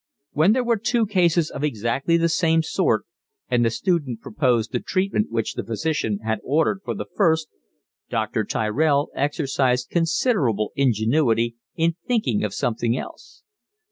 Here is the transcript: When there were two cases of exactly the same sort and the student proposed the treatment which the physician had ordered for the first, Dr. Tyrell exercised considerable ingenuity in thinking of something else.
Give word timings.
When 0.31 0.53
there 0.53 0.63
were 0.63 0.77
two 0.77 1.05
cases 1.05 1.51
of 1.51 1.63
exactly 1.63 2.17
the 2.17 2.27
same 2.27 2.63
sort 2.63 3.03
and 3.49 3.63
the 3.63 3.69
student 3.69 4.19
proposed 4.19 4.71
the 4.71 4.79
treatment 4.79 5.29
which 5.31 5.53
the 5.53 5.63
physician 5.63 6.21
had 6.25 6.39
ordered 6.43 6.81
for 6.83 6.95
the 6.95 7.05
first, 7.15 7.49
Dr. 8.09 8.43
Tyrell 8.43 9.11
exercised 9.13 9.91
considerable 9.91 10.71
ingenuity 10.75 11.55
in 11.75 11.97
thinking 12.07 12.43
of 12.43 12.51
something 12.55 12.97
else. 12.97 13.43